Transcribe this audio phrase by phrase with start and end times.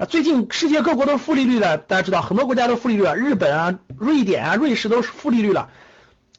[0.00, 5.68] 啊，最近世界各国都负利率的，大家知道很多国家都负利率了，日本啊、瑞典啊、瑞士都是负利率了。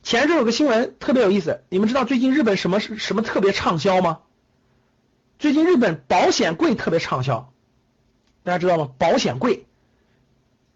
[0.01, 4.21] 前阵有个新闻特别有意思，你们知道最近日本什么什么特别畅销吗？
[5.37, 7.53] 最近日本保险柜特别畅销，
[8.41, 8.89] 大家知道吗？
[8.97, 9.67] 保险柜，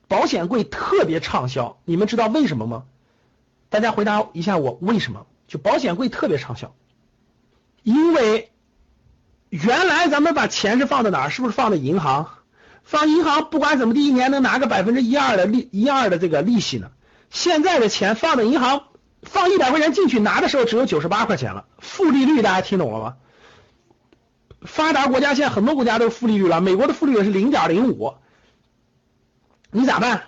[0.08, 2.84] 保险柜特别畅销，你们知道为什么吗？
[3.70, 5.26] 大家回答一下我为什么？
[5.48, 6.76] 就保险柜特别畅销，
[7.82, 8.52] 因为
[9.50, 11.30] 原来咱们把钱是放在哪儿？
[11.32, 12.30] 是不是放在银行？
[12.86, 16.92] 放银行不管怎么地，一年能拿个百分之一二的利一二的这个利息呢。
[17.32, 18.84] 现在的钱放在银行，
[19.24, 23.16] 放一百块钱进去拿的时候只有九十八块钱了，负利率大家听懂了吗？
[24.62, 28.14] 发达国家现在很多国家都是负利率了，美国的负利率是零点零五，
[29.72, 30.24] 你咋办？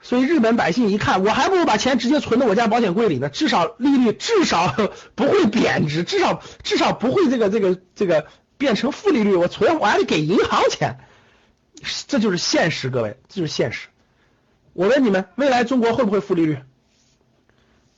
[0.00, 4.72] 所以日本百姓一看，我还不如把钱直接存到我家保险柜里呢，至少利率至少
[5.16, 11.00] 不会贬值，至少至少不会这个这个这个变成负利率，我存我还得给银行钱。
[12.06, 13.88] 这就是现实，各位，这就是现实。
[14.72, 16.58] 我问你们，未来中国会不会负利率？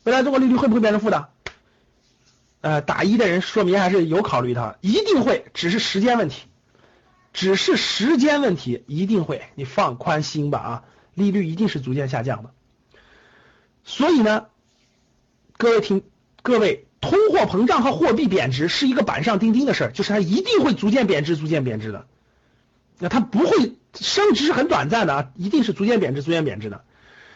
[0.05, 1.29] 未来中国利率会不会变成负的？
[2.61, 6.47] 呃，打一的人说明还是有考虑的，一定会，只是时间问题，
[7.33, 9.43] 只是时间问题，一定会。
[9.55, 12.51] 你放宽心吧啊，利率一定是逐渐下降的。
[13.85, 14.47] 所以呢，
[15.57, 16.03] 各位听，
[16.43, 22.07] 各位，通货膨胀和货币贬值是一个板上钉钉的事儿，就是它一定会逐渐贬值，逐渐贬值的。
[22.99, 26.83] 那它不会升值是很短暂的啊，一定是逐渐贬值、逐渐贬值的。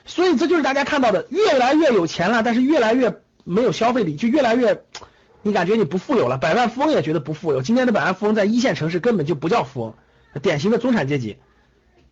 [0.05, 4.83] 所以这就是大家看到的，越来越有钱了，但是越来越没有消费力，就越来越
[5.43, 6.39] 你感觉你不富有了。
[6.39, 7.63] 百万富翁也觉得不富有。
[7.63, 9.95] 今天的百万富翁在一线城市根本就不叫富翁，
[10.43, 11.39] 典型的中产阶级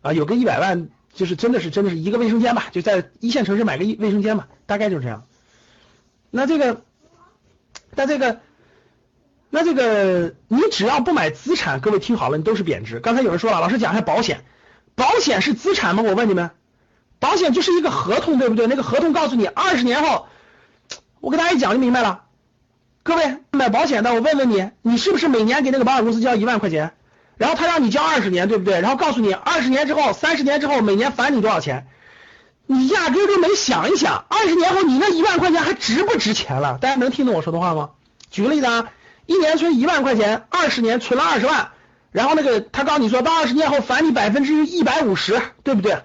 [0.01, 5.25] 啊，有个一百万就是真的是真的是一个卫生间吧，就在一线城市买个一卫生间吧，大概就是这样。
[6.29, 6.81] 那这个，
[7.95, 8.39] 那这个。
[9.53, 13.01] 那这个你只要不买资产，各位听好了，你都是贬值。
[13.01, 14.45] 刚才有人说了，老师讲一下保险，
[14.95, 16.03] 保险是资产吗？
[16.03, 16.51] 我问你们，
[17.19, 18.67] 保险就是一个合同，对不对？
[18.67, 20.27] 那个合同告诉你二十年后，
[21.19, 22.23] 我给大家一讲就明白了。
[23.03, 26.93] 各位买保险的，我问问你，你是不是每年给那个保险公司交一万块钱？
[27.35, 28.79] 然后他让你交二十年，对不对？
[28.79, 31.87] 然后告诉你二十年之后、三十年之后每年返你多少钱？
[32.67, 36.77] 你压根都没想一想，二十年后你那一万块钱还值不值钱了？
[36.79, 37.89] 大家能听懂我说的话吗？
[38.29, 38.89] 举个例子啊。
[39.25, 41.71] 一年存一万块钱，二十年存了二十万，
[42.11, 46.03] 然后那个他告诉你说到二十年后返你百分之一百五十，对不对？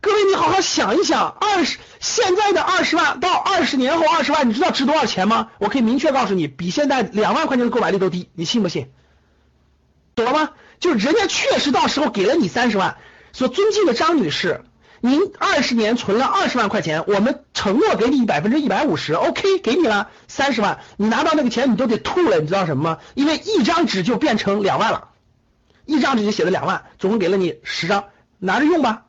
[0.00, 5.50] 各位你好好想一想，二十现在的二十万到二十年后二十万，你知道值多少钱吗？
[5.58, 8.90] 我可以明确告诉你，比现在两万块钱的购买力都低，你信不信？
[10.14, 10.50] 懂了吗？
[10.80, 12.96] 就是人家确实到时候给了你三十万，
[13.32, 14.64] 所尊敬的张女士。
[15.04, 22.98] 您二十年存了二十万块钱，我们承诺给你百分之一百五十，OK，给你了三十万，你拿到那个钱你都得吐了，你知道什么吗？
[23.14, 25.08] 因为一张纸就变成两万了，
[25.86, 28.04] 一张纸就写了两万，总共给了你十张，
[28.38, 29.06] 拿着用吧，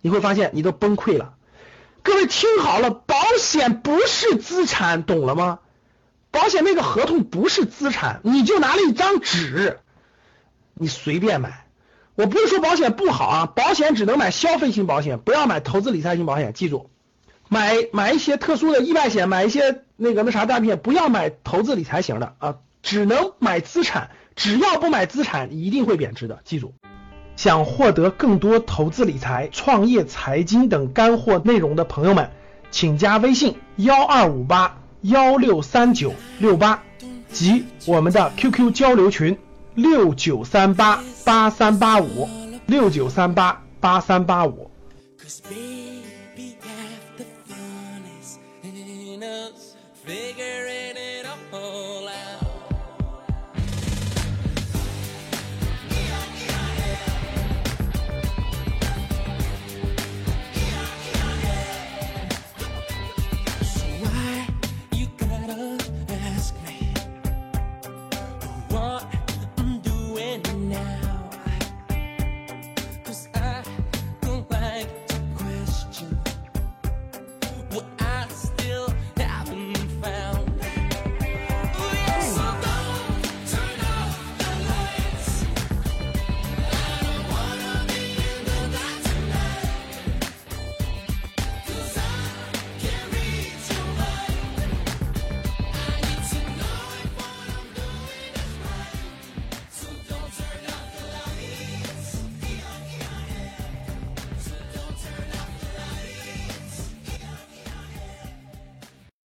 [0.00, 1.34] 你会发现你都崩溃了。
[2.02, 5.58] 各位听好了，保险不是资产，懂了吗？
[6.30, 9.80] 保险那个合同不是资产，你就拿了一张纸，
[10.72, 11.63] 你随便买。
[12.16, 16.52] 我不是说保险不好啊，保险只能买消费型保险，不要买投资理财型保险。
[16.52, 16.88] 记住，
[17.48, 24.10] 买买一些特殊的意外险，买一些那个那啥诈骗，不要买投资理财型的啊，只能买资产。
[24.36, 26.40] 只要不买资产，一定会贬值的。
[26.44, 26.74] 记住，
[27.36, 32.30] 想获得更多投资理财、创业、财经等干货内容的朋友们，
[32.70, 36.82] 请加微信幺二五八幺六三九六八
[37.30, 39.36] 及我们的 QQ 交流群。
[39.74, 42.28] 六九三八八三八五
[42.66, 44.70] 六九三八八三八五。
[50.06, 50.93] Figure